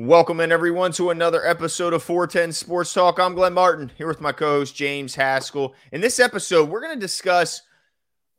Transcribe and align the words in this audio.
Welcome 0.00 0.38
in 0.38 0.52
everyone 0.52 0.92
to 0.92 1.10
another 1.10 1.44
episode 1.44 1.92
of 1.92 2.04
410 2.04 2.52
Sports 2.52 2.92
Talk. 2.94 3.18
I'm 3.18 3.34
Glenn 3.34 3.52
Martin 3.52 3.90
here 3.98 4.06
with 4.06 4.20
my 4.20 4.30
co-host 4.30 4.76
James 4.76 5.16
Haskell. 5.16 5.74
In 5.90 6.00
this 6.00 6.20
episode, 6.20 6.68
we're 6.68 6.80
going 6.80 6.94
to 6.94 7.00
discuss 7.00 7.62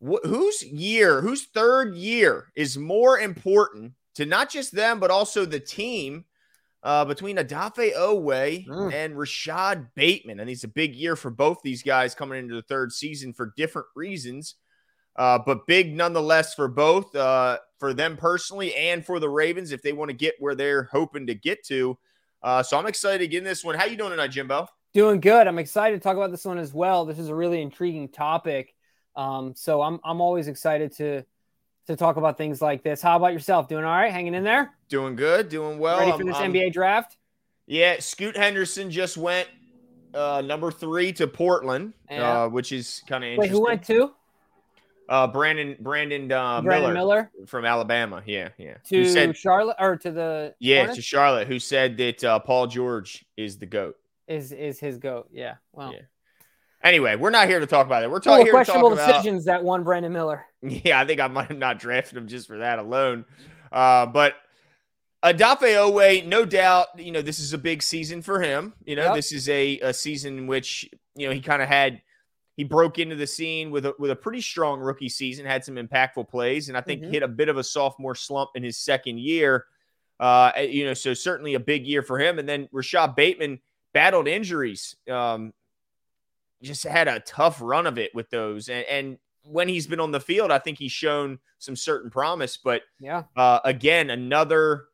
wh- 0.01 0.23
whose 0.25 0.63
year, 0.63 1.19
whose 1.19 1.47
third 1.47 1.95
year 1.95 2.47
is 2.55 2.77
more 2.77 3.19
important 3.19 3.91
to 4.15 4.25
not 4.25 4.49
just 4.49 4.73
them 4.73 5.01
but 5.01 5.11
also 5.11 5.43
the 5.43 5.59
team 5.59 6.23
uh, 6.81 7.03
between 7.03 7.35
Odafe 7.35 7.93
Oweh 7.93 8.65
Mm. 8.65 8.93
and 8.93 9.17
Rashod 9.17 9.87
Bateman. 9.95 10.39
And 10.39 10.49
it's 10.49 10.63
a 10.63 10.67
big 10.69 10.95
year 10.95 11.17
for 11.17 11.29
both 11.29 11.57
these 11.61 11.83
guys 11.83 12.15
coming 12.15 12.39
into 12.39 12.55
the 12.55 12.61
third 12.61 12.93
season 12.93 13.33
for 13.33 13.51
different 13.57 13.87
reasons, 13.97 14.55
uh, 15.19 15.37
but 15.45 15.67
big 15.67 15.93
nonetheless 15.93 16.55
for 16.55 16.69
both, 16.69 17.13
uh, 17.13 17.59
for 17.77 17.93
them 17.93 18.15
personally 18.15 18.73
and 18.73 19.05
for 19.05 19.19
the 19.19 19.29
Ravens 19.29 19.73
if 19.73 19.81
they 19.81 19.91
want 19.91 20.09
to 20.09 20.15
get 20.15 20.33
where 20.39 20.55
they're 20.55 20.83
hoping 20.83 21.27
to 21.27 21.35
get 21.35 21.63
to. 21.65 21.97
Uh, 22.41 22.63
so 22.63 22.79
I'm 22.79 22.85
excited 22.87 23.19
to 23.19 23.27
get 23.27 23.39
in 23.39 23.43
this 23.43 23.63
one. 23.63 23.75
How 23.75 23.85
you 23.85 23.97
doing 23.97 24.11
tonight, 24.11 24.29
Jimbo? 24.29 24.67
Doing 24.93 25.19
good. 25.19 25.45
I'm 25.45 25.59
excited 25.59 25.97
to 25.97 26.01
talk 26.01 26.15
about 26.15 26.31
this 26.31 26.45
one 26.45 26.57
as 26.57 26.73
well. 26.73 27.05
This 27.05 27.19
is 27.19 27.27
a 27.27 27.35
really 27.35 27.61
intriguing 27.61 28.07
topic. 28.07 28.73
Um, 29.15 29.53
so 29.55 29.81
I'm 29.81 29.99
I'm 30.05 30.21
always 30.21 30.47
excited 30.47 30.93
to 30.97 31.25
to 31.87 31.95
talk 31.97 32.15
about 32.15 32.37
things 32.37 32.61
like 32.61 32.81
this. 32.81 33.01
How 33.01 33.17
about 33.17 33.33
yourself? 33.33 33.67
Doing 33.67 33.83
all 33.83 33.91
right? 33.91 34.11
Hanging 34.11 34.33
in 34.35 34.43
there? 34.43 34.71
Doing 34.87 35.17
good, 35.17 35.49
doing 35.49 35.79
well. 35.79 35.99
Ready 35.99 36.11
for 36.17 36.23
this 36.23 36.37
NBA 36.37 36.71
draft? 36.71 37.17
Yeah, 37.67 37.99
Scoot 37.99 38.37
Henderson 38.37 38.89
just 38.89 39.17
went 39.17 39.49
uh, 40.13 40.41
number 40.45 40.71
three 40.71 41.11
to 41.13 41.27
Portland, 41.27 41.93
Yeah. 42.09 42.43
uh, 42.43 42.49
which 42.49 42.71
is 42.71 43.03
kind 43.07 43.23
of 43.23 43.37
Wait, 43.37 43.49
who 43.51 43.61
went 43.61 43.83
to? 43.85 44.11
Uh, 45.09 45.25
Brandon 45.25 45.75
Brandon 45.79 46.31
uh, 46.31 46.61
Brandon 46.61 46.93
Miller, 46.93 47.31
Miller 47.33 47.47
from 47.47 47.65
Alabama. 47.65 48.21
Yeah, 48.25 48.49
yeah. 48.59 48.75
to 48.89 49.05
said 49.09 49.35
Charlotte 49.35 49.77
or 49.79 49.97
to 49.97 50.11
the 50.11 50.53
yeah 50.59 50.77
Hornets? 50.77 50.97
to 50.97 51.01
Charlotte? 51.01 51.47
Who 51.47 51.57
said 51.57 51.97
that 51.97 52.23
uh, 52.23 52.39
Paul 52.39 52.67
George 52.67 53.25
is 53.35 53.57
the 53.57 53.65
goat? 53.65 53.95
is 54.27 54.51
is 54.51 54.79
his 54.79 54.97
goat. 54.99 55.27
Yeah. 55.31 55.55
Well, 55.73 55.91
Yeah. 55.93 56.01
Anyway, 56.83 57.15
we're 57.17 57.31
not 57.31 57.47
here 57.49 57.59
to 57.59 57.65
talk 57.65 57.85
about 57.87 58.03
it. 58.03 58.11
We're 58.11 58.19
talking 58.19 58.41
of 58.41 58.45
here 58.47 58.53
to 58.53 58.57
talk 58.59 58.65
questionable 58.67 58.93
about. 58.93 59.07
decisions 59.07 59.45
that 59.45 59.63
won 59.63 59.83
Brandon 59.83 60.13
Miller. 60.13 60.45
Yeah, 60.61 60.99
I 60.99 61.05
think 61.05 61.19
I 61.19 61.27
might 61.27 61.47
have 61.47 61.57
not 61.57 61.79
drafted 61.79 62.17
him 62.17 62.27
just 62.27 62.47
for 62.47 62.59
that 62.59 62.79
alone. 62.79 63.25
Uh, 63.71 64.05
but 64.05 64.35
Odafe 65.23 65.59
Oweh, 65.61 66.25
no 66.25 66.45
doubt, 66.45 66.87
you 66.97 67.11
know, 67.11 67.21
this 67.21 67.39
is 67.39 67.51
a 67.53 67.57
big 67.57 67.81
season 67.83 68.21
for 68.21 68.41
him. 68.41 68.73
You 68.85 68.95
know, 68.95 69.05
Yep. 69.05 69.15
this 69.15 69.31
is 69.33 69.49
a, 69.49 69.79
a 69.79 69.93
season 69.93 70.37
in 70.37 70.47
which, 70.47 70.89
you 71.15 71.27
know, 71.27 71.33
he 71.33 71.41
kind 71.41 71.61
of 71.61 71.67
had 71.67 72.01
he 72.59 72.65
broke 72.65 72.99
into 72.99 73.15
the 73.15 73.25
scene 73.25 73.71
with 73.71 73.85
a 73.85 73.93
with 73.99 74.11
a 74.11 74.15
pretty 74.17 74.41
strong 74.41 74.81
rookie 74.81 75.07
season, 75.07 75.45
had 75.45 75.63
some 75.63 75.75
impactful 75.75 76.27
plays, 76.27 76.67
and 76.67 76.77
I 76.77 76.81
think 76.81 77.01
Mhm. 77.01 77.09
hit 77.11 77.23
a 77.23 77.27
bit 77.29 77.47
of 77.47 77.55
a 77.57 77.63
sophomore 77.63 78.15
slump 78.15 78.49
in 78.55 78.63
his 78.63 78.77
second 78.77 79.17
year. 79.17 79.65
Uh, 80.19 80.51
you 80.59 80.83
know, 80.83 80.93
so 80.93 81.13
certainly 81.13 81.53
a 81.53 81.59
big 81.61 81.87
year 81.87 82.01
for 82.03 82.19
him. 82.19 82.37
And 82.37 82.49
then 82.49 82.67
Rashod 82.73 83.15
Bateman 83.15 83.61
battled 83.93 84.27
injuries. 84.27 84.93
Um, 85.09 85.53
just 86.61 86.83
had 86.83 87.07
a 87.07 87.21
tough 87.21 87.61
run 87.61 87.87
of 87.87 87.97
it 87.97 88.13
with 88.13 88.29
those. 88.29 88.67
And, 88.67 88.83
and 88.87 89.17
when 89.43 89.69
he's 89.69 89.87
been 89.87 90.01
on 90.01 90.11
the 90.11 90.19
field, 90.19 90.51
I 90.51 90.59
think 90.59 90.77
he's 90.79 90.91
shown 90.91 91.39
some 91.59 91.77
certain 91.77 92.09
promise. 92.11 92.57
But 92.57 92.81
Yeah. 92.99 93.23
uh, 93.37 93.61
again, 93.63 94.09
another 94.09 94.87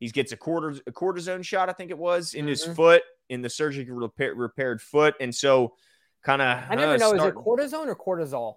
he 0.00 0.08
gets 0.08 0.32
a 0.32 0.36
quarter 0.36 0.70
a 0.88 0.90
cortisone 0.90 1.44
shot, 1.44 1.68
I 1.68 1.72
think 1.72 1.92
it 1.92 1.98
was, 1.98 2.34
in 2.34 2.48
his 2.48 2.66
Mhm. 2.66 2.74
foot, 2.74 3.02
in 3.28 3.42
the 3.42 3.48
surgically 3.48 3.92
repair, 3.92 4.34
repaired 4.34 4.82
foot, 4.82 5.14
and 5.20 5.32
so 5.32 5.76
kind 6.22 6.42
of. 6.42 6.58
I 6.68 6.74
never 6.74 6.98
know. 6.98 7.14
Is 7.14 7.22
it 7.22 7.34
cortisone 7.34 7.86
or 7.86 7.96
cortisol? 7.96 8.56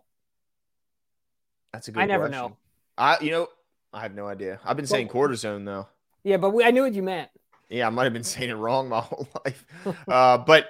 That's 1.74 1.88
a 1.88 1.92
good. 1.92 2.04
I 2.04 2.06
never 2.06 2.28
question. 2.28 2.50
know. 2.50 2.58
I 2.98 3.18
you 3.20 3.32
know 3.32 3.48
I 3.94 4.02
have 4.02 4.16
no 4.16 4.28
idea. 4.28 4.60
I've 4.64 4.78
been 4.78 4.88
saying 4.88 5.10
cortisone 5.10 5.66
though. 5.66 5.88
Yeah, 6.24 6.38
but 6.38 6.52
we, 6.52 6.64
I 6.64 6.72
knew 6.72 6.82
what 6.84 6.94
you 6.94 7.04
meant. 7.04 7.30
Yeah, 7.70 7.88
I 7.88 7.90
might 7.90 8.04
have 8.06 8.14
been 8.14 8.24
saying 8.24 8.50
it 8.50 8.56
wrong 8.56 8.90
my 8.90 9.00
whole 9.02 9.28
life. 9.46 9.66
Uh, 10.08 10.38
but 10.38 10.70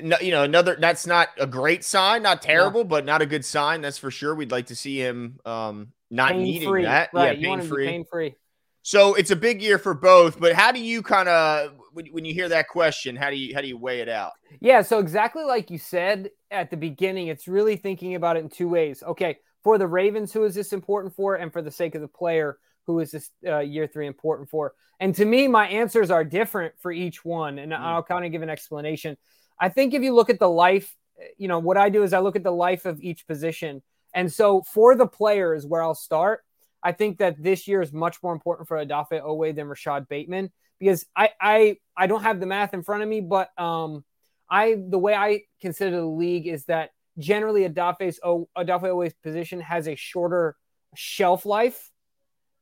no, 0.00 0.16
you 0.20 0.30
know, 0.30 0.42
another 0.42 0.76
that's 0.78 1.06
not 1.06 1.28
a 1.38 1.46
great 1.46 1.84
sign, 1.84 2.22
not 2.22 2.42
terrible, 2.42 2.84
but 2.84 3.04
not 3.04 3.22
a 3.22 3.26
good 3.26 3.44
sign. 3.44 3.80
That's 3.80 3.98
for 3.98 4.10
sure. 4.10 4.34
We'd 4.34 4.50
like 4.50 4.66
to 4.66 4.76
see 4.76 4.98
him 4.98 5.38
um 5.44 5.92
not 6.10 6.32
Pain 6.32 6.42
needing 6.42 6.68
free. 6.68 6.82
that. 6.84 7.10
Right. 7.12 7.24
yeah, 7.26 7.32
you 7.32 7.40
pain 7.40 7.48
want 7.50 7.62
to 7.62 7.68
be 7.68 7.74
free. 7.74 7.86
pain 7.86 8.04
free. 8.04 8.34
So 8.82 9.14
it's 9.14 9.30
a 9.30 9.36
big 9.36 9.62
year 9.62 9.78
for 9.78 9.94
both. 9.94 10.38
But 10.38 10.52
how 10.52 10.72
do 10.72 10.80
you 10.80 11.02
kind 11.02 11.28
of 11.28 11.72
when, 11.92 12.06
when 12.06 12.24
you 12.24 12.34
hear 12.34 12.48
that 12.48 12.68
question, 12.68 13.16
how 13.16 13.30
do 13.30 13.36
you 13.36 13.54
how 13.54 13.60
do 13.60 13.68
you 13.68 13.76
weigh 13.76 14.00
it 14.00 14.08
out? 14.08 14.32
Yeah, 14.60 14.82
so 14.82 14.98
exactly 14.98 15.44
like 15.44 15.70
you 15.70 15.78
said 15.78 16.30
at 16.50 16.70
the 16.70 16.76
beginning, 16.76 17.28
it's 17.28 17.48
really 17.48 17.76
thinking 17.76 18.14
about 18.14 18.36
it 18.36 18.40
in 18.40 18.48
two 18.48 18.68
ways. 18.68 19.02
Okay, 19.02 19.38
for 19.62 19.78
the 19.78 19.86
Ravens, 19.86 20.32
who 20.32 20.44
is 20.44 20.54
this 20.54 20.72
important 20.72 21.14
for? 21.14 21.36
And 21.36 21.52
for 21.52 21.62
the 21.62 21.70
sake 21.70 21.94
of 21.94 22.00
the 22.00 22.08
player, 22.08 22.58
who 22.86 22.98
is 23.00 23.12
this 23.12 23.30
uh, 23.46 23.58
year 23.58 23.86
three 23.86 24.06
important 24.06 24.48
for? 24.48 24.74
And 25.00 25.14
to 25.16 25.24
me, 25.24 25.48
my 25.48 25.66
answers 25.66 26.10
are 26.10 26.24
different 26.24 26.74
for 26.78 26.92
each 26.92 27.24
one. 27.24 27.58
And 27.58 27.74
I'll 27.74 28.02
kind 28.02 28.24
of 28.24 28.32
give 28.32 28.42
an 28.42 28.50
explanation. 28.50 29.16
I 29.58 29.68
think 29.68 29.94
if 29.94 30.02
you 30.02 30.14
look 30.14 30.30
at 30.30 30.38
the 30.38 30.48
life, 30.48 30.94
you 31.38 31.48
know, 31.48 31.58
what 31.58 31.76
I 31.76 31.88
do 31.88 32.02
is 32.02 32.12
I 32.12 32.20
look 32.20 32.36
at 32.36 32.44
the 32.44 32.52
life 32.52 32.84
of 32.84 33.00
each 33.00 33.26
position. 33.26 33.82
And 34.14 34.32
so 34.32 34.62
for 34.62 34.94
the 34.94 35.06
players, 35.06 35.66
where 35.66 35.82
I'll 35.82 35.94
start, 35.94 36.44
I 36.82 36.92
think 36.92 37.18
that 37.18 37.40
this 37.42 37.68
year 37.68 37.80
is 37.80 37.92
much 37.92 38.22
more 38.22 38.32
important 38.32 38.68
for 38.68 38.76
Odafe 38.76 39.22
Oweh 39.22 39.54
than 39.54 39.68
Rashod 39.68 40.08
Bateman 40.08 40.50
because 40.82 41.06
I 41.14 41.30
I 41.40 41.76
I 41.96 42.06
don't 42.08 42.22
have 42.22 42.40
the 42.40 42.46
math 42.46 42.74
in 42.74 42.82
front 42.82 43.02
of 43.02 43.08
me, 43.08 43.20
but 43.20 43.56
um 43.58 44.04
I 44.50 44.76
the 44.76 44.98
way 44.98 45.14
I 45.14 45.42
consider 45.60 45.96
the 45.96 46.04
league 46.04 46.48
is 46.48 46.64
that 46.64 46.90
generally 47.18 47.68
Odafe's 47.68 48.18
Odafe 48.24 48.84
Oweh's 48.84 49.14
position 49.22 49.60
has 49.60 49.86
a 49.86 49.94
shorter 49.94 50.56
shelf 50.96 51.46
life 51.46 51.90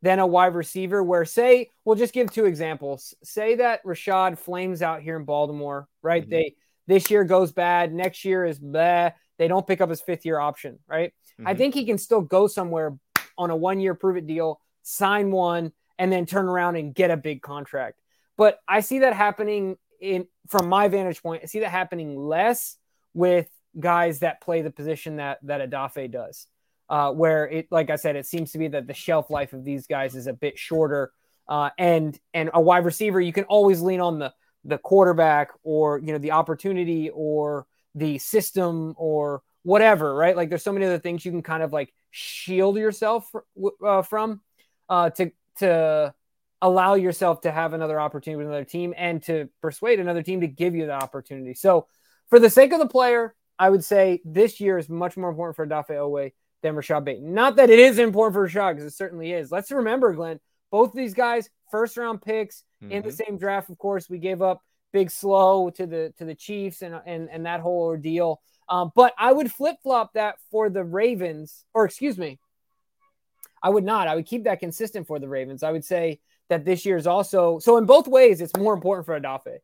than 0.03 0.19
a 0.19 0.27
wide 0.27 0.55
receiver. 0.55 1.03
Where 1.03 1.25
say 1.25 1.71
we'll 1.85 1.97
just 1.97 2.13
give 2.13 2.31
two 2.31 2.45
examples. 2.45 3.15
Say 3.25 3.57
that 3.57 3.81
Rashod 3.85 4.39
flames 4.39 4.83
out 4.83 5.01
here 5.01 5.17
in 5.17 5.25
Baltimore, 5.25 5.89
right? 6.03 6.25
Mhm. 6.27 6.31
They 6.31 6.55
this 6.87 7.11
year 7.11 7.25
goes 7.25 7.53
bad, 7.53 7.95
next 7.95 8.25
year 8.25 8.45
is 8.45 8.59
bad. 8.59 9.15
They 9.39 9.49
don't 9.49 9.67
pick 9.67 9.81
up 9.81 9.89
his 9.89 10.03
fifth 10.03 10.27
year 10.27 10.39
option, 10.39 10.79
right? 10.87 11.15
I 11.47 11.55
Mhm. 11.55 11.59
think 11.59 11.75
he 11.75 11.87
can 11.87 11.97
still 11.97 12.21
go 12.21 12.47
somewhere 12.49 12.99
on 13.39 13.51
a 13.51 13.57
one 13.57 13.81
year 13.81 13.95
prove 13.95 14.19
it 14.19 14.27
deal, 14.27 14.61
sign 14.83 15.31
one, 15.31 15.73
and 15.99 16.13
then 16.13 16.27
turn 16.27 16.47
around 16.47 16.77
and 16.77 16.95
get 16.95 17.11
a 17.11 17.17
big 17.17 17.41
contract. 17.41 18.00
But 18.41 18.59
I 18.67 18.81
see 18.81 19.01
that 19.01 19.13
happening 19.13 19.77
in 20.01 20.27
from 20.49 20.67
my 20.67 20.89
vantage 20.89 21.23
point. 21.23 21.43
I 21.43 21.47
see 21.47 21.61
that 21.61 21.69
happening 21.69 22.17
less 22.17 22.79
with 23.13 23.47
guys 23.79 24.21
that 24.21 24.41
play 24.41 24.63
the 24.63 24.71
position 24.71 25.17
that 25.17 25.41
that 25.43 25.69
Odafe 25.69 26.11
does, 26.11 26.47
uh, 26.89 27.13
where 27.13 27.47
it, 27.47 27.69
like 27.71 27.91
I 27.91 27.97
said, 27.97 28.17
it 28.17 28.25
seems 28.25 28.53
to 28.53 28.59
be 28.59 28.69
that 28.69 28.87
the 28.87 28.95
shelf 28.95 29.29
life 29.29 29.53
of 29.53 29.63
these 29.63 29.87
guys 29.87 30.17
is 30.17 30.27
a 30.27 30.33
bit 30.33 30.59
shorter. 30.59 31.13
Uh, 31.47 31.69
and 31.77 32.19
and 32.33 32.49
a 32.55 32.61
wide 32.63 32.87
receiver, 32.87 33.21
you 33.21 33.35
can 33.35 33.45
always 33.45 33.83
lean 33.83 34.01
on 34.01 34.19
the 34.19 34.33
the 34.65 34.79
quarterback 34.79 35.51
or 35.63 35.99
you 35.99 36.11
know 36.11 36.19
the 36.19 36.31
opportunity 36.31 37.11
or 37.11 37.67
the 37.95 38.17
system 38.17 38.95
or 38.97 39.43
whatever, 39.65 40.15
right? 40.15 40.35
Like 40.35 40.49
there's 40.49 40.65
so 40.65 40.73
many 40.73 40.87
other 40.87 40.99
things 40.99 41.27
you 41.27 41.31
can 41.31 41.43
kind 41.43 41.63
of 41.63 41.75
like 41.75 41.93
shield 42.11 42.79
yourself 42.79 43.31
uh, 43.85 44.01
from 44.01 44.41
uh, 44.89 45.11
to 45.11 45.31
to 45.59 46.15
allow 46.63 46.95
yourself 46.95 47.41
to 47.43 47.51
have 47.51 47.73
another 47.73 48.01
opportunity 48.01 48.37
with 48.37 48.47
another 48.47 48.65
team 48.65 48.95
and 48.97 49.23
to 49.25 49.49
persuade 49.63 50.01
another 50.01 50.23
team 50.23 50.41
to 50.43 50.47
give 50.47 50.75
you 50.75 50.87
that 50.87 51.03
opportunity. 51.03 51.55
So, 51.55 51.87
for 52.29 52.39
the 52.39 52.51
sake 52.51 52.73
of 52.73 52.79
the 52.79 52.87
player, 52.89 53.35
I 53.59 53.71
would 53.71 53.85
say 53.85 54.21
this 54.25 54.61
year 54.61 54.79
is 54.79 54.89
much 54.89 55.17
more 55.17 55.31
important 55.31 55.57
for 55.57 55.67
Dafe 55.67 55.91
Oweh 55.91 56.33
than 56.63 56.77
Rashod 56.77 57.05
Bateman. 57.05 57.35
Not 57.35 57.57
that 57.57 57.71
it 57.71 57.79
is 57.79 57.99
important 57.99 58.35
for 58.35 58.43
Rashod, 58.43 58.77
because 58.77 58.93
it 58.93 58.97
certainly 58.97 59.33
is. 59.33 59.51
Let's 59.51 59.71
remember, 59.71 60.13
Glenn, 60.13 60.39
both 60.71 60.93
these 60.93 61.15
guys, 61.15 61.49
first 61.71 61.97
round 61.97 62.23
picks 62.23 62.63
in 62.83 63.03
the 63.03 63.11
Mhm. 63.11 63.13
same 63.27 63.39
draft. 63.39 63.71
Of 63.71 63.79
course, 63.79 64.09
we 64.09 64.19
gave 64.19 64.43
up 64.43 64.63
Big 64.93 65.11
Zo 65.11 65.71
to 65.71 65.87
the 65.87 66.13
to 66.19 66.25
the 66.25 66.35
Chiefs 66.35 66.83
and 66.83 67.01
and 67.07 67.31
and 67.31 67.47
that 67.47 67.61
whole 67.61 67.83
ordeal. 67.83 68.41
Um, 68.69 68.93
but 68.95 69.15
I 69.19 69.33
would 69.33 69.51
flip 69.53 69.77
flop 69.83 70.13
that 70.15 70.37
for 70.51 70.69
the 70.71 70.85
Ravens, 70.85 71.65
or 71.75 71.85
excuse 71.85 72.17
me, 72.19 72.39
I 73.63 73.71
would 73.71 73.85
not. 73.85 74.09
I 74.09 74.15
would 74.15 74.27
keep 74.27 74.45
that 74.45 74.61
consistent 74.61 75.07
for 75.07 75.19
the 75.19 75.29
Ravens. 75.29 75.63
I 75.63 75.73
would 75.73 75.85
say 75.85 76.21
that 76.51 76.65
this 76.67 76.85
year 76.85 76.97
is 76.97 77.07
also 77.07 77.59
so 77.59 77.79
in 77.79 77.87
both 77.87 78.07
ways. 78.07 78.41
It's 78.43 78.55
more 78.57 78.75
important 78.75 79.07
for 79.07 79.19
Odafe 79.19 79.59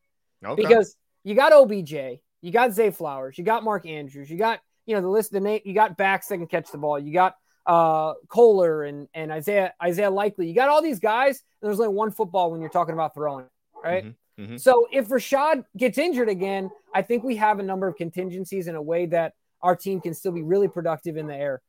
Okay. 0.45 0.63
because 0.63 0.97
you 1.25 1.35
got 1.35 1.53
OBJ, 1.53 2.21
you 2.41 2.53
got 2.53 2.73
Zay 2.73 2.91
Flowers, 2.91 3.37
you 3.37 3.45
got 3.45 3.63
Mark 3.63 3.85
Andrews, 3.87 4.31
you 4.31 4.39
got 4.39 4.61
you 4.87 4.95
know 4.95 5.03
the 5.03 5.09
list, 5.09 5.33
the 5.33 5.41
name, 5.41 5.61
you 5.65 5.75
got 5.75 5.97
backs 5.99 6.29
that 6.29 6.39
can 6.39 6.47
catch 6.47 6.71
the 6.71 6.79
ball, 6.79 6.99
you 6.99 7.13
got 7.13 7.35
uh 7.67 8.15
Kolar 8.29 8.85
and 8.85 9.09
and 9.13 9.31
Isaiah 9.31 9.75
Isaiah 9.83 10.11
Likely, 10.11 10.49
you 10.49 10.55
got 10.55 10.69
all 10.71 10.81
these 10.81 11.01
guys. 11.01 11.43
And 11.61 11.69
there's 11.69 11.81
only 11.81 11.95
one 11.95 12.11
football 12.13 12.51
when 12.51 12.61
you're 12.61 12.71
talking 12.71 12.95
about 12.95 13.13
throwing, 13.15 13.47
right? 13.85 14.05
Mhm, 14.05 14.15
mhm. 14.39 14.61
So 14.61 14.87
if 14.93 15.11
Rashod 15.11 15.65
gets 15.77 15.99
injured 15.99 16.29
again, 16.29 16.71
I 16.95 17.03
think 17.03 17.25
we 17.25 17.37
have 17.37 17.59
a 17.59 17.63
number 17.63 17.89
of 17.89 17.97
contingencies 17.97 18.69
in 18.69 18.77
a 18.77 18.83
way 18.83 19.07
that 19.07 19.35
our 19.63 19.75
team 19.75 20.01
can 20.01 20.15
still 20.15 20.33
be 20.33 20.43
really 20.43 20.69
productive 20.69 21.17
in 21.17 21.27
the 21.27 21.35
air. 21.35 21.61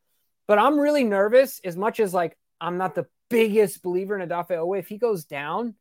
But 0.47 0.59
I'm 0.59 0.80
really 0.80 1.03
nervous 1.03 1.59
as 1.63 1.75
much 1.75 2.00
as 2.00 2.13
like 2.13 2.38
I'm 2.62 2.77
not 2.77 2.94
the 2.95 3.07
biggest 3.29 3.81
believer 3.83 4.18
in 4.19 4.27
Odafe 4.27 4.51
Oweh. 4.51 4.79
If 4.79 4.88
he 4.88 4.97
goes 4.97 5.25
down, 5.25 5.75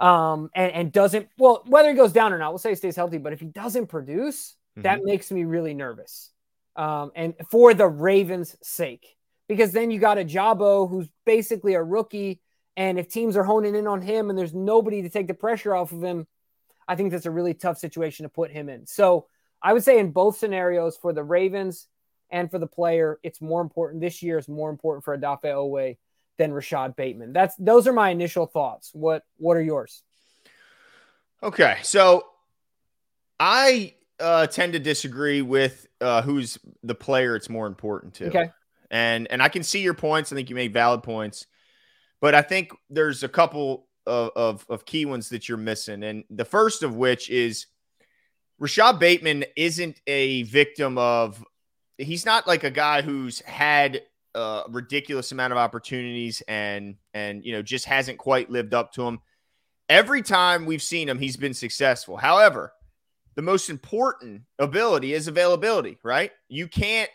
um, 0.00 0.50
and, 0.54 0.72
and 0.72 0.92
doesn't 0.92 1.28
well, 1.38 1.62
whether 1.66 1.88
he 1.90 1.94
goes 1.94 2.12
down 2.12 2.32
or 2.32 2.38
not, 2.38 2.50
we'll 2.50 2.58
say 2.58 2.70
he 2.70 2.76
stays 2.76 2.96
healthy, 2.96 3.18
but 3.18 3.32
if 3.32 3.40
he 3.40 3.46
doesn't 3.46 3.86
produce, 3.86 4.56
that 4.76 5.04
makes 5.04 5.30
me 5.30 5.44
really 5.44 5.72
nervous. 5.72 6.32
Um, 6.76 7.12
and 7.14 7.34
for 7.50 7.74
the 7.74 7.86
Ravens' 7.86 8.56
sake, 8.62 9.16
because 9.48 9.70
then 9.70 9.92
you 9.92 10.00
got 10.00 10.18
Ojabo 10.18 10.90
who's 10.90 11.08
basically 11.24 11.74
a 11.74 11.82
rookie 11.82 12.40
And 12.76 12.98
if 12.98 13.08
teams 13.08 13.36
are 13.36 13.44
honing 13.44 13.74
in 13.74 13.86
on 13.86 14.02
him 14.02 14.30
and 14.30 14.38
there's 14.38 14.54
nobody 14.54 15.02
to 15.02 15.08
take 15.08 15.26
the 15.26 15.34
pressure 15.34 15.74
off 15.74 15.92
of 15.92 16.02
him, 16.02 16.26
I 16.88 16.96
think 16.96 17.12
that's 17.12 17.26
a 17.26 17.30
really 17.30 17.54
tough 17.54 17.78
situation 17.78 18.24
to 18.24 18.28
put 18.28 18.50
him 18.50 18.68
in. 18.68 18.86
So 18.86 19.26
I 19.62 19.72
would 19.72 19.84
say 19.84 19.98
in 19.98 20.10
both 20.10 20.38
scenarios 20.38 20.96
for 20.96 21.12
the 21.12 21.22
Ravens 21.22 21.86
and 22.30 22.50
for 22.50 22.58
the 22.58 22.66
player, 22.66 23.18
it's 23.22 23.40
more 23.40 23.60
important. 23.60 24.00
This 24.00 24.22
year 24.22 24.38
is 24.38 24.48
more 24.48 24.70
important 24.70 25.04
for 25.04 25.16
Odafe 25.16 25.44
Oweh 25.44 25.96
than 26.38 26.52
Rashod 26.52 26.96
Bateman. 26.96 27.32
That's 27.32 27.54
those 27.56 27.86
are 27.86 27.92
my 27.92 28.10
initial 28.10 28.46
thoughts. 28.46 28.90
What 28.92 29.22
what 29.36 29.56
are 29.56 29.62
yours? 29.62 30.02
Okay, 31.42 31.76
so 31.82 32.24
I 33.38 33.94
uh, 34.18 34.46
tend 34.46 34.72
to 34.72 34.78
disagree 34.78 35.42
with 35.42 35.86
uh, 36.00 36.22
who's 36.22 36.58
the 36.82 36.94
player. 36.94 37.36
It's 37.36 37.50
more 37.50 37.66
important 37.66 38.14
to. 38.14 38.28
Okay, 38.28 38.50
and 38.90 39.30
and 39.30 39.42
I 39.42 39.48
can 39.48 39.62
see 39.62 39.80
your 39.80 39.94
points. 39.94 40.32
I 40.32 40.36
think 40.36 40.50
you 40.50 40.56
make 40.56 40.72
valid 40.72 41.02
points, 41.02 41.46
but 42.20 42.34
I 42.34 42.42
think 42.42 42.72
there's 42.90 43.22
a 43.22 43.28
couple 43.28 43.86
of, 44.06 44.30
of, 44.34 44.66
of 44.68 44.84
key 44.86 45.04
ones 45.04 45.28
that 45.30 45.48
you're 45.48 45.58
missing, 45.58 46.02
and 46.02 46.24
the 46.30 46.44
first 46.44 46.82
of 46.82 46.96
which 46.96 47.30
is 47.30 47.66
Rashod 48.58 48.98
Bateman 48.98 49.44
isn't 49.56 50.00
a 50.06 50.42
victim 50.44 50.98
of. 50.98 51.44
He's 51.98 52.26
not 52.26 52.46
like 52.46 52.64
a 52.64 52.70
guy 52.70 53.02
who's 53.02 53.40
had 53.40 54.02
a 54.34 54.62
ridiculous 54.68 55.32
amount 55.32 55.52
of 55.52 55.58
opportunities 55.58 56.42
and 56.48 56.96
and 57.12 57.44
you 57.44 57.52
know 57.52 57.62
just 57.62 57.84
hasn't 57.86 58.18
quite 58.18 58.50
lived 58.50 58.74
up 58.74 58.92
to 58.92 59.02
them. 59.02 59.20
Every 59.88 60.22
time 60.22 60.66
we've 60.66 60.82
seen 60.82 61.08
him, 61.08 61.18
he's 61.18 61.36
been 61.36 61.54
successful. 61.54 62.16
However, 62.16 62.72
the 63.36 63.42
most 63.42 63.68
important 63.68 64.42
ability 64.58 65.12
is 65.12 65.28
availability, 65.28 65.98
right? 66.02 66.32
You 66.48 66.68
can't 66.68 67.10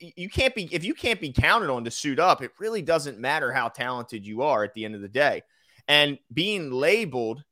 you 0.00 0.28
can't 0.28 0.54
be 0.54 0.68
if 0.72 0.84
you 0.84 0.94
can't 0.94 1.20
be 1.20 1.32
counted 1.32 1.70
on 1.70 1.84
to 1.84 1.90
suit 1.90 2.18
up, 2.18 2.42
it 2.42 2.50
really 2.58 2.82
doesn't 2.82 3.18
matter 3.18 3.52
how 3.52 3.68
talented 3.68 4.26
you 4.26 4.42
are 4.42 4.64
at 4.64 4.74
the 4.74 4.84
end 4.84 4.94
of 4.94 5.00
the 5.00 5.08
day. 5.08 5.42
And 5.86 6.18
being 6.32 6.70
labeled 6.70 7.42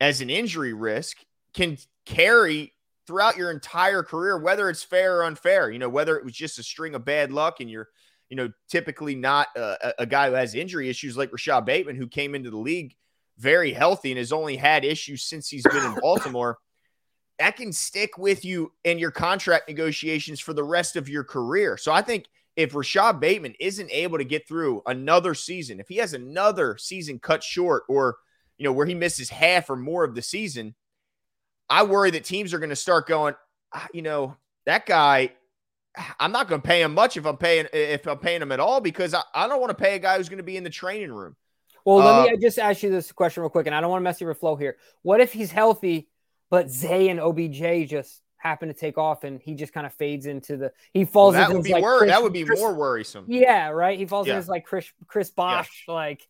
as 0.00 0.20
an 0.20 0.30
injury 0.30 0.72
risk 0.72 1.18
can 1.54 1.76
carry 2.06 2.72
throughout 3.10 3.36
your 3.36 3.50
entire 3.50 4.04
career, 4.04 4.38
whether 4.38 4.70
it's 4.70 4.84
fair 4.84 5.16
or 5.16 5.24
unfair. 5.24 5.68
You 5.68 5.80
know, 5.80 5.88
whether 5.88 6.16
it 6.16 6.24
was 6.24 6.32
just 6.32 6.60
a 6.60 6.62
string 6.62 6.94
of 6.94 7.04
bad 7.04 7.32
luck 7.32 7.58
and 7.58 7.68
you're, 7.68 7.88
you 8.28 8.36
know, 8.36 8.52
typically 8.68 9.16
not 9.16 9.48
uh, 9.56 9.74
a, 9.82 9.92
a 10.00 10.06
guy 10.06 10.28
who 10.28 10.36
has 10.36 10.54
injury 10.54 10.88
issues 10.88 11.16
like 11.16 11.32
Rashod 11.32 11.66
Bateman, 11.66 11.96
who 11.96 12.06
came 12.06 12.36
into 12.36 12.50
the 12.50 12.56
league 12.56 12.94
very 13.36 13.72
healthy 13.72 14.12
and 14.12 14.18
has 14.18 14.30
only 14.30 14.54
had 14.54 14.84
issues 14.84 15.24
since 15.24 15.48
he's 15.48 15.64
been 15.64 15.84
in 15.84 15.94
Baltimore. 16.00 16.58
that 17.40 17.56
can 17.56 17.72
stick 17.72 18.16
with 18.16 18.44
you 18.44 18.70
in 18.84 19.00
your 19.00 19.10
contract 19.10 19.68
negotiations 19.68 20.38
for 20.38 20.52
the 20.52 20.62
rest 20.62 20.94
of 20.94 21.08
your 21.08 21.24
career. 21.24 21.76
So 21.76 21.90
I 21.90 22.02
think 22.02 22.26
if 22.54 22.76
Rashod 22.76 23.18
Bateman 23.18 23.54
isn't 23.58 23.90
able 23.90 24.18
to 24.18 24.24
get 24.24 24.46
through 24.46 24.82
another 24.86 25.34
season, 25.34 25.80
if 25.80 25.88
he 25.88 25.96
has 25.96 26.14
another 26.14 26.76
season 26.78 27.18
cut 27.18 27.42
short 27.42 27.82
or, 27.88 28.18
you 28.56 28.64
know, 28.64 28.72
where 28.72 28.86
he 28.86 28.94
misses 28.94 29.30
half 29.30 29.68
or 29.68 29.74
more 29.74 30.04
of 30.04 30.14
the 30.14 30.22
season, 30.22 30.76
I 31.70 31.84
worry 31.84 32.10
that 32.10 32.24
teams 32.24 32.52
are 32.52 32.58
going 32.58 32.70
to 32.70 32.76
start 32.76 33.06
going, 33.06 33.34
ah, 33.72 33.86
you 33.94 34.02
know, 34.02 34.36
that 34.66 34.84
guy, 34.84 35.30
I'm 36.18 36.32
not 36.32 36.48
going 36.48 36.60
to 36.60 36.66
pay 36.66 36.82
him 36.82 36.92
much 36.92 37.16
if 37.16 37.24
I'm 37.24 37.36
paying 37.36 37.66
if 37.72 38.06
I'm 38.06 38.18
paying 38.18 38.42
him 38.42 38.52
at 38.52 38.60
all 38.60 38.80
because 38.80 39.14
I, 39.14 39.22
I 39.34 39.46
don't 39.48 39.60
want 39.60 39.70
to 39.70 39.82
pay 39.82 39.94
a 39.94 39.98
guy 39.98 40.16
who's 40.16 40.28
going 40.28 40.38
to 40.38 40.44
be 40.44 40.56
in 40.56 40.64
the 40.64 40.70
training 40.70 41.12
room. 41.12 41.36
Well, 41.84 41.98
let 41.98 42.28
uh, 42.28 42.32
me 42.32 42.36
just 42.38 42.58
ask 42.58 42.82
you 42.82 42.90
this 42.90 43.10
question 43.12 43.42
real 43.42 43.50
quick, 43.50 43.66
and 43.66 43.74
I 43.74 43.80
don't 43.80 43.90
want 43.90 44.00
to 44.00 44.04
mess 44.04 44.20
your 44.20 44.34
flow 44.34 44.56
here. 44.56 44.76
What 45.02 45.20
if 45.20 45.32
he's 45.32 45.50
healthy, 45.50 46.08
but 46.50 46.70
Zay 46.70 47.08
and 47.08 47.18
OBJ 47.18 47.88
just 47.88 48.20
happen 48.36 48.68
to 48.68 48.74
take 48.74 48.98
off, 48.98 49.24
and 49.24 49.40
he 49.40 49.54
just 49.54 49.72
kind 49.72 49.86
of 49.86 49.94
fades 49.94 50.26
into 50.26 50.56
the 50.56 50.72
he 50.92 51.04
falls 51.04 51.34
well, 51.34 51.42
that 51.42 51.46
into 51.50 51.58
would 51.58 51.64
be 51.64 51.72
like 51.72 51.82
wor- 51.82 51.98
Chris, 51.98 52.10
that 52.10 52.22
would 52.22 52.32
be 52.32 52.44
Chris, 52.44 52.60
more 52.60 52.74
worrisome. 52.74 53.24
Yeah, 53.28 53.68
right. 53.68 53.98
He 53.98 54.06
falls 54.06 54.26
Yeah. 54.26 54.38
into 54.38 54.50
like 54.50 54.64
Chris 54.64 54.90
Chris 55.06 55.30
Bosh, 55.30 55.84
like 55.88 56.26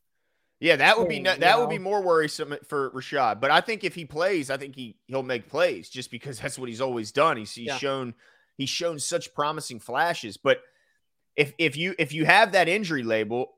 Yeah, 0.61 0.77
that 0.77 0.99
would 0.99 1.09
be 1.09 1.21
no, 1.21 1.35
that 1.37 1.59
would 1.59 1.71
be 1.71 1.79
more 1.79 2.03
worrisome 2.03 2.55
for 2.69 2.91
Rashod. 2.91 3.41
But 3.41 3.51
I 3.51 3.63
think 3.63 3.83
if 3.83 3.95
he 3.95 4.05
plays, 4.05 4.51
I 4.51 4.59
think 4.59 4.77
he 4.77 4.97
he'll 5.07 5.23
make 5.23 5.49
plays 5.49 5.89
just 5.89 6.11
because 6.11 6.39
that's 6.39 6.59
what 6.59 6.69
he's 6.69 6.83
always 6.83 7.13
done. 7.13 7.39
He's, 7.39 7.53
he's 7.53 7.69
Yeah. 7.69 7.79
shown 7.79 8.15
he's 8.59 8.69
shown 8.69 8.99
such 8.99 9.33
promising 9.35 9.81
flashes. 9.81 10.37
But 10.37 10.61
if 11.35 11.55
if 11.59 11.79
you 11.79 11.95
if 11.99 12.13
you 12.13 12.27
have 12.27 12.53
that 12.53 12.69
injury 12.69 13.03
label, 13.03 13.55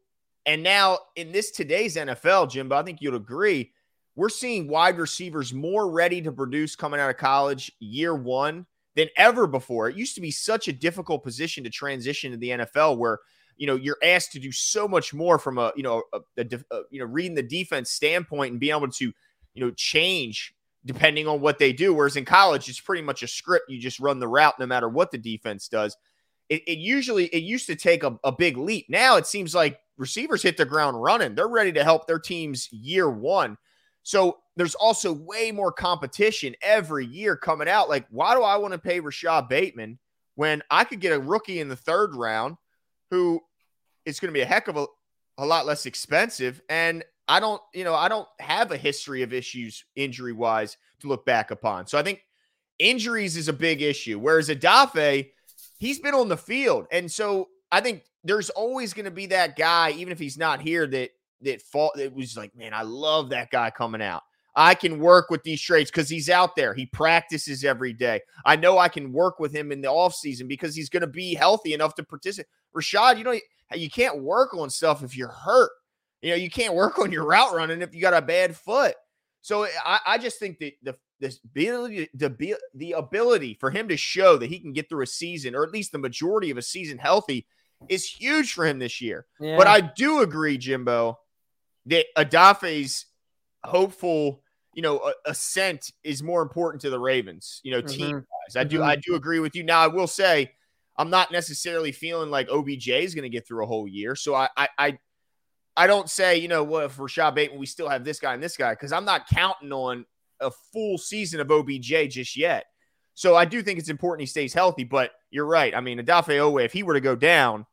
and 0.47 0.63
now 0.63 0.99
in 1.17 1.33
this 1.33 1.51
today's 1.51 1.97
NFL, 1.97 2.51
Jimbo, 2.51 2.77
I 2.77 2.85
think 2.85 3.01
you'll 3.01 3.17
agree, 3.17 3.73
we're 4.15 4.29
seeing 4.29 4.69
wide 4.69 4.99
receivers 4.99 5.53
more 5.53 5.91
ready 5.91 6.23
to 6.23 6.31
produce 6.31 6.77
coming 6.77 7.01
out 7.01 7.11
of 7.11 7.17
college 7.17 7.73
year 7.81 8.15
one 8.15 8.67
than 8.95 9.09
ever 9.17 9.49
before. 9.49 9.89
It 9.89 9.97
used 9.97 10.15
to 10.15 10.21
be 10.21 10.31
such 10.31 10.69
a 10.69 10.73
difficult 10.73 11.25
position 11.25 11.65
to 11.65 11.71
transition 11.71 12.31
to 12.31 12.37
the 12.37 12.51
NFL 12.51 12.99
where 12.99 13.19
you 13.57 13.67
know 13.67 13.77
you're 13.77 13.99
asked 14.03 14.33
to 14.33 14.39
do 14.39 14.53
so 14.53 14.89
much 14.89 15.15
more 15.15 15.39
from 15.39 15.59
a 15.59 15.73
you 15.77 15.83
know 15.83 16.03
a, 16.13 16.21
a, 16.39 16.47
a 16.71 16.81
you 16.91 16.99
know 16.99 17.07
reading 17.07 17.35
the 17.35 17.43
defense 17.43 17.91
standpoint 17.91 18.53
and 18.53 18.61
being 18.61 18.75
able 18.75 18.89
to 18.89 19.13
you 19.55 19.65
know 19.65 19.71
change 19.73 20.55
depending 20.85 21.29
on 21.29 21.41
what 21.41 21.59
they 21.59 21.73
do. 21.73 21.95
Whereas 21.95 22.17
in 22.17 22.25
college 22.25 22.69
it's 22.69 22.81
pretty 22.81 23.03
much 23.03 23.23
a 23.23 23.29
script. 23.29 23.71
You 23.71 23.79
just 23.79 24.01
run 24.01 24.19
the 24.19 24.29
route 24.29 24.59
no 24.59 24.67
matter 24.67 24.89
what 24.89 25.11
the 25.11 25.19
defense 25.19 25.69
does. 25.69 25.97
It, 26.49 26.63
it 26.67 26.79
usually 26.79 27.27
it 27.27 27.43
used 27.43 27.67
to 27.67 27.77
take 27.77 28.03
a, 28.03 28.19
a 28.25 28.33
big 28.33 28.57
leap. 28.57 28.87
Now 28.89 29.17
it 29.17 29.27
seems 29.27 29.55
like 29.55 29.79
receivers 29.97 30.43
hit 30.43 30.57
the 30.57 30.65
ground 30.65 31.01
running. 31.01 31.35
They're 31.35 31.49
ready 31.49 31.73
to 31.73 31.85
help 31.85 32.07
their 32.07 32.19
teams 32.19 32.69
year 32.73 33.09
one. 33.09 33.57
So 34.03 34.39
there's 34.57 34.75
also 34.75 35.13
way 35.13 35.53
more 35.53 35.73
competition 35.73 36.55
every 36.61 37.07
year 37.07 37.37
coming 37.37 37.69
out. 37.69 37.89
Like 37.89 38.07
why 38.11 38.35
do 38.35 38.43
i 38.43 38.57
want 38.57 38.73
to 38.73 38.79
pay 38.79 39.01
rashod 39.01 39.49
bateman 39.49 39.99
when 40.35 40.63
i 40.71 40.85
could 40.85 41.01
get 41.01 41.13
a 41.13 41.21
rookie 41.21 41.61
in 41.61 41.69
the 41.69 41.77
third 41.77 42.15
round 42.15 42.57
who 43.13 43.43
is 44.07 44.19
going 44.19 44.31
to 44.31 44.33
be 44.33 44.41
a 44.41 44.47
heck 44.47 44.69
of 44.69 44.77
a, 44.79 44.87
a 45.37 45.45
lot 45.45 45.67
less 45.67 45.85
expensive. 45.85 46.63
And 46.71 47.05
I 47.29 47.41
don't, 47.41 47.61
you 47.75 47.85
know, 47.85 47.95
I 47.95 48.09
don't 48.09 48.27
have 48.41 48.73
a 48.73 48.77
history 48.79 49.23
of 49.23 49.35
issues 49.35 49.85
injury 49.95 50.33
wise 50.33 50.79
to 51.01 51.09
look 51.09 51.27
back 51.27 51.51
upon. 51.51 51.87
So 51.87 51.99
I 51.99 52.03
think 52.03 52.23
injuries 52.79 53.37
is 53.37 53.49
a 53.49 53.53
big 53.53 53.83
issue. 53.83 54.19
Whereas 54.19 54.49
Odafe, 54.49 55.31
he's 55.79 55.99
been 55.99 56.15
on 56.15 56.31
the 56.31 56.39
field. 56.39 56.87
And 56.91 57.13
so 57.13 57.51
I 57.71 57.83
think 57.83 58.03
there's 58.25 58.49
always 58.49 58.95
going 58.95 59.05
to 59.05 59.11
be 59.11 59.27
that 59.27 59.57
guy, 59.57 59.91
even 59.91 60.11
if 60.11 60.19
he's 60.19 60.39
not 60.39 60.63
here, 60.63 60.87
that 60.87 61.11
that 61.43 61.61
fought 61.61 61.93
that 61.97 62.15
was 62.15 62.35
like, 62.35 62.57
man, 62.57 62.73
I 62.73 62.83
love 62.83 63.31
that 63.31 63.51
guy 63.51 63.71
coming 63.71 64.01
out. 64.01 64.23
I 64.55 64.75
can 64.75 64.99
work 64.99 65.31
with 65.31 65.43
these 65.43 65.61
traits 65.61 65.91
because 65.91 66.09
he's 66.09 66.29
out 66.29 66.57
there. 66.57 66.75
He 66.75 66.87
practices 66.87 67.65
every 67.65 67.93
day. 67.93 68.21
I 68.45 68.57
know 68.57 68.79
I 68.79 68.89
can 68.89 69.13
work 69.13 69.39
with 69.39 69.55
him 69.55 69.73
in 69.73 69.81
the 69.81 69.89
offseason 69.89 70.47
because 70.47 70.75
he's 70.75 70.91
going 70.91 71.01
to 71.01 71.07
be 71.07 71.35
healthy 71.35 71.73
enough 71.73 71.95
to 71.95 72.03
participate. 72.03 72.49
Rashod, 72.75 73.19
you 73.19 73.25
know, 73.25 73.39
you 73.75 73.91
can't 73.91 74.23
work 74.23 74.55
on 74.55 74.69
stuff 74.69 75.03
if 75.03 75.17
you're 75.17 75.29
hurt. 75.29 75.71
You 76.21 76.31
know, 76.31 76.37
you 76.37 76.51
can't 76.51 76.75
work 76.75 76.99
on 76.99 77.13
your 77.13 77.25
route 77.25 77.55
running 77.55 77.83
if 77.83 77.95
you 77.95 78.01
got 78.01 78.15
a 78.15 78.23
bad 78.23 78.57
foot. 78.57 78.95
So 79.41 79.65
eh, 79.65 79.71
I, 79.85 80.01
I 80.07 80.19
just 80.19 80.39
think 80.39 80.59
that 80.59 80.75
the 80.83 80.97
this 81.19 81.39
ability 81.45 82.09
the 82.15 82.57
the 82.75 82.93
ability 82.93 83.57
for 83.61 83.71
him 83.71 83.89
to 83.89 83.97
show 83.97 84.37
that 84.37 84.49
he 84.49 84.59
can 84.59 84.73
get 84.73 84.89
through 84.89 85.05
a 85.05 85.07
season 85.07 85.55
or 85.55 85.63
at 85.63 85.71
least 85.71 85.93
the 85.93 85.99
majority 85.99 86.51
of 86.51 86.59
a 86.59 86.63
season 86.63 86.99
healthy 86.99 87.47
is 87.89 88.05
huge 88.05 88.53
for 88.53 88.67
him 88.67 88.79
this 88.79 89.01
year. 89.01 89.27
yeah. 89.41 89.57
But 89.57 89.67
I 89.67 89.81
do 89.81 90.21
agree, 90.21 90.59
Jimbo, 90.59 91.19
that 91.87 92.07
Odafe's 92.17 93.07
hopeful, 93.65 94.42
you 94.73 94.83
know, 94.83 95.13
ascent 95.27 95.93
is 96.03 96.23
more 96.23 96.43
important 96.43 96.81
to 96.83 96.91
the 96.91 96.99
Ravens, 96.99 97.61
you 97.63 97.73
know, 97.73 97.81
team 97.81 98.15
wise. 98.17 98.57
I 98.57 98.65
do 98.65 98.79
Mhm. 98.79 98.85
I 98.85 98.97
do 98.97 99.15
agree 99.15 99.39
with 99.39 99.55
you. 99.55 99.63
Now 99.63 99.81
I 99.81 99.87
will 99.89 100.07
say 100.07 100.53
I'm 100.97 101.11
not 101.11 101.31
necessarily 101.33 101.93
feeling 101.93 102.31
like 102.31 102.49
OBJ 102.49 102.89
is 102.89 103.15
going 103.15 103.23
to 103.23 103.29
get 103.29 103.47
through 103.47 103.65
a 103.65 103.67
whole 103.67 103.89
year. 103.89 104.15
So 104.15 104.35
I 104.35 104.49
I 104.57 104.69
I, 104.79 104.99
I 105.77 105.87
don't 105.87 106.09
say, 106.11 106.37
you 106.39 106.49
know, 106.49 106.65
well, 106.65 106.89
for 106.89 107.03
Rashod 107.05 107.35
Bateman, 107.35 107.59
we 107.59 107.67
still 107.67 107.89
have 107.89 108.05
this 108.05 108.21
guy 108.21 108.35
and 108.35 108.43
this 108.43 108.57
guy, 108.57 108.73
because 108.73 108.93
I'm 108.93 109.05
not 109.07 109.27
counting 109.27 109.73
on 109.73 110.05
a 110.41 110.51
full 110.73 110.99
season 110.99 111.41
of 111.41 111.51
OBJ 111.51 112.09
just 112.09 112.37
yet. 112.37 112.67
So 113.15 113.37
I 113.37 113.45
do 113.45 113.63
think 113.63 113.79
it's 113.79 113.89
important 113.89 114.23
he 114.23 114.27
stays 114.27 114.55
healthy, 114.55 114.85
but 114.85 115.13
you're 115.31 115.47
right. 115.47 115.75
I 115.75 115.81
mean, 115.81 115.99
Odafe 115.99 116.37
Oweh, 116.39 116.65
if 116.65 116.73
he 116.73 116.83
were 116.83 116.95
to 116.95 117.01
go 117.01 117.15
down, 117.15 117.67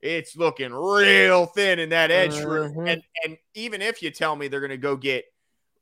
it's 0.00 0.36
looking 0.36 0.72
real 0.72 1.46
thin 1.46 1.78
in 1.78 1.90
that 1.90 2.10
edge 2.10 2.38
room. 2.40 2.74
Mhm. 2.74 2.88
And 2.88 3.02
and 3.24 3.38
even 3.54 3.80
if 3.82 4.02
you 4.02 4.10
tell 4.10 4.34
me 4.36 4.48
they're 4.48 4.60
going 4.60 4.70
to 4.70 4.76
go 4.76 4.96
get 4.96 5.24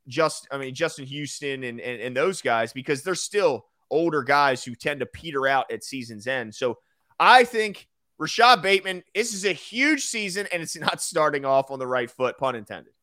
just, 0.07 0.47
I 0.51 0.57
mean, 0.57 0.73
Justin 0.73 1.05
Houston 1.05 1.63
and, 1.63 1.79
and 1.79 2.01
and 2.01 2.15
those 2.15 2.41
guys, 2.41 2.73
because 2.73 3.03
they're 3.03 3.15
still 3.15 3.65
older 3.89 4.23
guys 4.23 4.63
who 4.63 4.73
tend 4.73 5.01
to 5.01 5.05
peter 5.05 5.47
out 5.47 5.71
at 5.71 5.83
season's 5.83 6.25
end. 6.25 6.55
So 6.55 6.77
I 7.19 7.43
think 7.43 7.87
Rashod 8.17 8.61
Bateman, 8.61 9.03
this 9.13 9.33
is 9.33 9.45
a 9.45 9.53
huge 9.53 10.05
season, 10.05 10.47
and 10.51 10.61
it's 10.61 10.77
not 10.77 11.01
starting 11.01 11.45
off 11.45 11.71
on 11.71 11.79
the 11.79 11.87
right 11.87 12.09
foot, 12.09 12.37
pun 12.37 12.55
intended. 12.55 12.93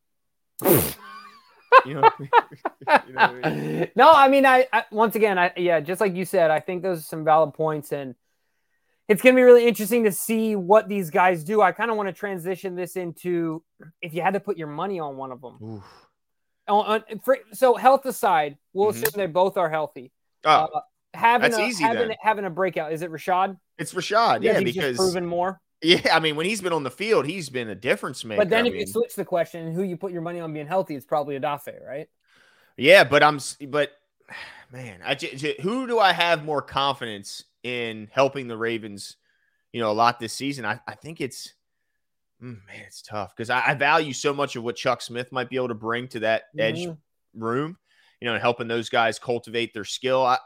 you 1.85 1.95
know, 1.95 2.03
I 2.03 2.11
mean? 2.19 2.31
You 3.07 3.13
know 3.13 3.21
I 3.21 3.51
mean? 3.51 3.91
no, 3.97 4.11
I 4.11 4.29
mean, 4.29 4.47
I, 4.47 4.67
I 4.73 4.85
once 4.91 5.15
again, 5.15 5.39
I 5.39 5.53
yeah, 5.57 5.81
just 5.81 6.01
like 6.01 6.15
you 6.15 6.25
said, 6.25 6.51
I 6.51 6.61
think 6.61 6.83
those 6.83 7.01
are 7.01 7.03
some 7.03 7.25
valid 7.25 7.55
points, 7.55 7.93
and 7.93 8.15
it's 9.09 9.21
gonna 9.21 9.37
be 9.37 9.43
really 9.43 9.67
interesting 9.67 10.05
to 10.05 10.13
see 10.13 10.57
what 10.57 10.89
these 10.89 11.11
guys 11.11 11.45
do. 11.45 11.61
I 11.61 11.73
kind 11.73 11.91
of 11.91 11.97
want 11.97 12.09
to 12.09 12.13
transition 12.13 12.75
this 12.75 12.97
into 12.97 13.63
if 14.01 14.15
you 14.15 14.23
had 14.23 14.35
to 14.35 14.41
put 14.41 14.57
your 14.57 14.69
money 14.69 15.01
on 15.01 15.17
one 15.17 15.33
of 15.33 15.41
them. 15.41 15.59
Oof. 15.63 16.08
On, 16.69 17.03
for, 17.25 17.39
so 17.53 17.75
health 17.75 18.05
aside, 18.07 18.59
we'll 18.73 18.89
Mhm. 18.89 18.97
assume 18.97 19.11
they 19.17 19.27
both 19.27 19.57
are 19.57 19.71
healthy. 19.71 20.13
Oh, 20.45 20.69
Uh, 20.75 20.81
having 21.15 21.51
that's 21.51 21.59
a, 21.59 21.63
easy 21.63 21.85
having, 21.85 22.09
then. 22.09 22.17
having 22.21 22.45
a 22.45 22.51
breakout 22.51 22.93
is 22.93 23.03
it 23.03 23.11
Rashod? 23.11 23.57
it's 23.79 23.95
Rashod, 23.95 24.43
yeah, 24.45 24.61
he's 24.61 24.75
because 24.75 24.97
proven 24.97 25.27
more. 25.27 25.61
Yeah, 25.81 26.01
I 26.13 26.19
mean, 26.21 26.35
when 26.37 26.47
he's 26.47 26.61
been 26.61 26.73
on 26.73 26.83
the 26.83 26.91
field, 26.91 27.27
he's 27.27 27.49
been 27.49 27.69
a 27.69 27.75
difference 27.75 28.25
maker. 28.25 28.41
But 28.41 28.51
then 28.51 28.61
I 28.67 28.69
if 28.69 28.73
mean, 28.75 28.81
you 28.81 28.87
switch 28.93 29.15
the 29.15 29.25
question 29.25 29.73
who 29.73 29.83
you 29.83 29.97
put 29.97 30.13
your 30.13 30.23
money 30.23 30.41
on 30.41 30.53
being 30.53 30.67
healthy, 30.67 30.97
it's 30.97 31.07
probably 31.07 31.39
Odafe, 31.39 31.85
right? 31.87 32.09
yeah, 32.77 33.05
but 33.05 33.23
I'm, 33.23 33.41
but 33.69 33.93
man, 34.73 35.01
I 35.05 35.15
j- 35.15 35.35
j- 35.35 35.57
who 35.63 35.87
do 35.87 35.99
I 35.99 36.13
have 36.13 36.45
more 36.45 36.63
confidence 36.63 37.45
in 37.63 38.09
helping 38.13 38.49
the 38.49 38.57
Ravens? 38.57 39.17
You 39.73 39.81
know, 39.81 39.91
a 39.91 39.93
lot 39.93 40.19
this 40.19 40.33
season. 40.33 40.65
I, 40.65 40.81
I 40.87 40.95
think 40.95 41.21
it's, 41.21 41.53
man, 42.41 42.59
it's 42.87 43.03
tough 43.03 43.35
because 43.37 43.51
I, 43.51 43.63
I 43.69 43.75
value 43.75 44.13
so 44.13 44.33
much 44.33 44.57
of 44.57 44.63
what 44.63 44.77
Chuck 44.77 45.03
Smith 45.03 45.33
might 45.33 45.49
be 45.51 45.57
able 45.57 45.69
to 45.69 45.75
bring 45.75 46.09
to 46.09 46.21
that 46.21 46.45
edge 46.59 46.87
Mhm. 46.87 46.97
room. 47.35 47.79
You 48.21 48.27
know, 48.27 48.35
and 48.35 48.43
helping 48.43 48.67
those 48.67 48.89
guys 48.89 49.17
cultivate 49.19 49.73
their 49.73 49.85
skill. 49.85 50.25
I, 50.25 50.39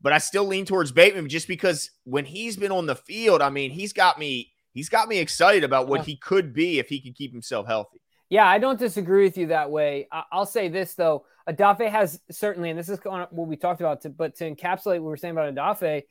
but 0.00 0.12
I 0.12 0.18
still 0.18 0.44
lean 0.44 0.64
towards 0.64 0.90
Bateman 0.90 1.28
just 1.28 1.46
because 1.46 1.92
when 2.02 2.24
he's 2.24 2.56
been 2.56 2.72
on 2.72 2.86
the 2.86 2.96
field, 2.96 3.40
I 3.40 3.50
mean, 3.50 3.70
he's 3.70 3.92
got 3.92 4.18
me. 4.18 4.50
He's 4.72 4.88
got 4.88 5.08
me 5.08 5.18
excited 5.18 5.62
about 5.64 5.86
what 5.88 6.04
he 6.04 6.16
could 6.16 6.52
be 6.52 6.78
if 6.80 6.88
he 6.88 7.00
could 7.00 7.14
keep 7.14 7.32
himself 7.32 7.66
healthy. 7.66 8.00
Yeah, 8.28 8.46
I 8.46 8.58
don't 8.58 8.78
disagree 8.78 9.24
with 9.24 9.38
you 9.38 9.46
that 9.48 9.70
way. 9.70 10.08
I'll 10.32 10.44
say 10.44 10.68
this 10.68 10.94
though, 10.94 11.24
Odafe 11.48 11.88
has 11.88 12.20
certainly, 12.30 12.70
and 12.70 12.78
this 12.78 12.88
is 12.88 12.98
what 13.04 13.32
we 13.32 13.56
talked 13.56 13.80
about, 13.80 14.02
to, 14.02 14.10
but 14.10 14.34
to 14.36 14.54
encapsulate 14.54 14.94
what 14.94 15.02
we 15.02 15.08
were 15.08 15.16
saying 15.16 15.32
about 15.32 15.54
Odafe, 15.54 16.02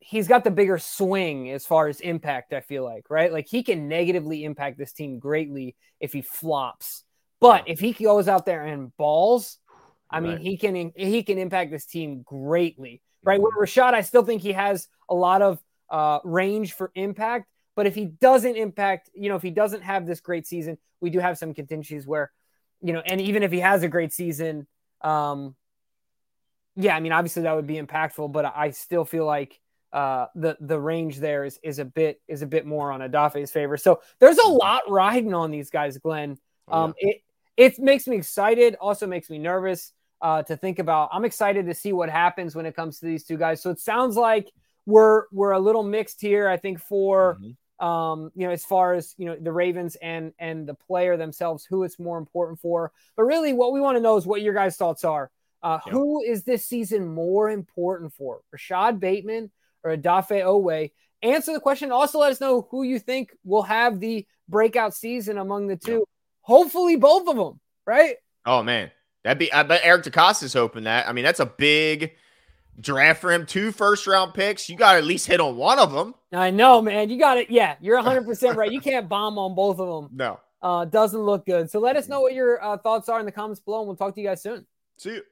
he's 0.00 0.28
got 0.28 0.44
the 0.44 0.50
bigger 0.50 0.78
swing 0.78 1.50
as 1.50 1.66
far 1.66 1.88
as 1.88 2.00
impact. 2.00 2.52
I 2.52 2.60
feel 2.60 2.84
like 2.84 3.10
right, 3.10 3.32
like 3.32 3.48
he 3.48 3.62
can 3.62 3.88
negatively 3.88 4.44
impact 4.44 4.78
this 4.78 4.92
team 4.92 5.18
greatly 5.18 5.76
if 6.00 6.12
he 6.12 6.22
flops, 6.22 7.04
but 7.40 7.64
if 7.66 7.80
he 7.80 7.92
goes 7.92 8.28
out 8.28 8.46
there 8.46 8.62
and 8.62 8.96
balls, 8.96 9.58
I 10.10 10.20
mean, 10.20 10.32
Right. 10.32 10.40
he 10.40 10.56
can 10.56 10.92
he 10.94 11.22
can 11.22 11.38
impact 11.38 11.70
this 11.70 11.86
team 11.86 12.22
greatly. 12.22 13.02
Right, 13.22 13.40
Mhm. 13.40 13.44
with 13.44 13.54
Rashod, 13.58 13.94
I 13.94 14.02
still 14.02 14.24
think 14.24 14.42
he 14.42 14.52
has 14.52 14.88
a 15.08 15.14
lot 15.14 15.42
of 15.42 15.60
uh, 15.90 16.20
range 16.24 16.72
for 16.74 16.90
impact. 16.94 17.46
But 17.74 17.86
if 17.86 17.94
he 17.94 18.06
doesn't 18.06 18.56
impact, 18.56 19.10
you 19.14 19.28
know, 19.28 19.36
if 19.36 19.42
he 19.42 19.50
doesn't 19.50 19.82
have 19.82 20.06
this 20.06 20.20
great 20.20 20.46
season, 20.46 20.78
we 21.00 21.10
do 21.10 21.18
have 21.18 21.36
some 21.38 21.52
contingencies 21.54 22.06
where, 22.06 22.32
you 22.80 22.92
know, 22.92 23.00
and 23.00 23.20
even 23.20 23.42
if 23.42 23.52
he 23.52 23.60
has 23.60 23.82
a 23.82 23.88
great 23.88 24.12
season, 24.12 24.66
um, 25.02 25.54
yeah, 26.74 26.96
I 26.96 27.00
mean, 27.00 27.12
obviously 27.12 27.42
that 27.42 27.54
would 27.54 27.66
be 27.66 27.80
impactful, 27.80 28.32
but 28.32 28.44
I 28.46 28.70
still 28.70 29.04
feel 29.04 29.26
like 29.26 29.60
uh, 29.96 30.26
the 30.34 30.56
the 30.60 30.78
range 30.78 31.16
there 31.18 31.44
is 31.44 31.58
is 31.62 31.78
a 31.78 31.84
bit 31.84 32.20
is 32.28 32.42
a 32.42 32.46
bit 32.46 32.66
more 32.66 32.92
on 32.92 33.00
Odafe's 33.00 33.50
favor. 33.50 33.76
So 33.78 34.00
there's 34.20 34.38
a 34.38 34.46
lot 34.48 34.82
riding 34.88 35.32
on 35.32 35.50
these 35.50 35.70
guys, 35.70 35.96
Glenn. 35.98 36.38
Um, 36.68 36.92
it 36.98 37.22
it 37.56 37.78
makes 37.78 38.06
me 38.06 38.16
excited, 38.16 38.76
also 38.78 39.06
makes 39.06 39.30
me 39.30 39.38
nervous 39.38 39.92
uh, 40.20 40.42
to 40.42 40.56
think 40.56 40.78
about. 40.78 41.08
I'm 41.12 41.24
excited 41.24 41.64
to 41.66 41.74
see 41.74 41.92
what 41.94 42.10
happens 42.10 42.54
when 42.54 42.66
it 42.66 42.76
comes 42.76 43.00
to 43.00 43.06
these 43.06 43.24
two 43.24 43.38
guys. 43.38 43.62
So 43.62 43.70
it 43.70 43.80
sounds 43.80 44.16
like 44.16 44.52
we're 44.84 45.24
we're 45.32 45.52
a 45.52 45.58
little 45.60 45.82
mixed 45.82 46.20
here. 46.20 46.46
I 46.46 46.58
think 46.58 46.78
for 46.80 47.38
Mhm. 47.40 47.56
um, 47.86 48.30
you 48.34 48.46
know, 48.46 48.52
as 48.52 48.64
far 48.64 48.94
as 48.94 49.14
you 49.16 49.24
know, 49.26 49.36
the 49.40 49.52
Ravens 49.52 49.96
and 50.02 50.32
and 50.38 50.66
the 50.68 50.74
player 50.74 51.16
themselves, 51.16 51.64
who 51.64 51.84
it's 51.84 51.98
more 51.98 52.18
important 52.18 52.60
for. 52.60 52.92
But 53.16 53.24
really, 53.24 53.52
what 53.54 53.72
we 53.72 53.80
want 53.80 53.96
to 53.96 54.02
know 54.02 54.16
is 54.18 54.26
what 54.26 54.42
your 54.42 54.54
guys' 54.54 54.76
thoughts 54.76 55.04
are. 55.04 55.30
Uh, 55.62 55.78
Yeah. 55.86 55.92
Who 55.92 56.22
is 56.22 56.44
this 56.44 56.66
season 56.66 57.06
more 57.06 57.48
important 57.50 58.12
for, 58.12 58.42
Rashod 58.52 59.00
Bateman 59.00 59.50
or 59.86 59.96
Odafe 59.96 60.42
Oweh? 60.44 60.90
Answer 61.22 61.52
the 61.52 61.60
question. 61.60 61.92
Also, 61.92 62.18
let 62.18 62.32
us 62.32 62.40
know 62.40 62.66
who 62.70 62.82
you 62.82 62.98
think 62.98 63.34
will 63.44 63.62
have 63.62 64.00
the 64.00 64.26
breakout 64.48 64.94
season 64.94 65.38
among 65.38 65.66
the 65.66 65.76
two. 65.76 66.04
Hopefully, 66.42 66.96
both 66.96 67.28
of 67.28 67.36
them. 67.36 67.60
Right? 67.86 68.16
Oh 68.44 68.62
man, 68.62 68.90
that'd 69.24 69.38
be. 69.38 69.52
I 69.52 69.62
bet 69.62 69.80
Eric 69.84 70.04
DeCosta's 70.04 70.52
hoping 70.52 70.84
that. 70.84 71.08
I 71.08 71.12
mean, 71.12 71.24
that's 71.24 71.40
a 71.40 71.46
big 71.46 72.12
draft 72.80 73.20
for 73.20 73.32
him. 73.32 73.46
Two 73.46 73.72
first 73.72 74.06
round 74.06 74.34
picks. 74.34 74.68
You 74.68 74.76
got 74.76 74.92
to 74.92 74.98
at 74.98 75.04
least 75.04 75.26
hit 75.26 75.40
on 75.40 75.56
one 75.56 75.78
of 75.78 75.92
them. 75.92 76.14
I 76.32 76.50
know, 76.50 76.82
man. 76.82 77.08
You 77.10 77.18
got 77.18 77.38
it. 77.38 77.50
Yeah, 77.50 77.76
you're 77.80 77.96
100 78.02 78.24
percent 78.24 78.56
right. 78.56 78.70
You 78.70 78.80
can't 78.80 79.08
bomb 79.08 79.38
on 79.38 79.54
both 79.54 79.78
of 79.78 80.02
them. 80.04 80.16
No. 80.16 80.40
Uh, 80.62 80.84
doesn't 80.84 81.20
look 81.20 81.46
good. 81.46 81.70
So 81.70 81.78
let 81.78 81.96
us 81.96 82.08
know 82.08 82.20
what 82.20 82.34
your 82.34 82.62
uh, 82.62 82.76
thoughts 82.78 83.08
are 83.08 83.20
in 83.20 83.26
the 83.26 83.32
comments 83.32 83.60
below, 83.60 83.80
and 83.80 83.86
we'll 83.86 83.96
talk 83.96 84.14
to 84.14 84.20
you 84.20 84.26
guys 84.26 84.42
soon. 84.42 84.66
See 84.98 85.10
you. 85.10 85.22